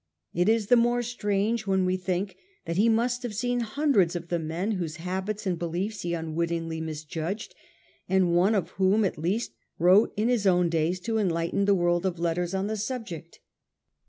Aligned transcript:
It 0.33 0.49
is 0.49 0.65
the 0.65 0.75
more 0.75 1.03
strange 1.03 1.67
when 1.67 1.85
we 1.85 1.95
think 1.95 2.35
that 2.65 2.75
he 2.75 2.89
must 2.89 3.21
have 3.21 3.35
seen 3.35 3.59
hundreds 3.59 4.15
of 4.15 4.29
the 4.29 4.39
men 4.39 4.71
whose 4.71 4.95
habits 4.95 5.45
and 5.45 5.59
beliefs 5.59 6.01
he 6.01 6.13
imwittingly 6.13 6.81
misjudged, 6.81 7.53
and 8.09 8.35
one 8.35 8.55
of 8.55 8.71
whom 8.81 9.05
at 9.05 9.19
least 9.19 9.51
wrote 9.77 10.11
in 10.17 10.27
his 10.27 10.47
own 10.47 10.69
days 10.69 10.99
to 11.01 11.19
enlighten 11.19 11.65
the 11.65 11.75
world 11.75 12.07
of 12.07 12.17
letters 12.17 12.55
on 12.55 12.65
the 12.65 12.77
subject. 12.77 13.41